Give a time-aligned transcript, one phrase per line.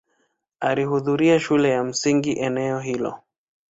[0.59, 3.19] Alihudhuria shule ya msingi eneo hilo.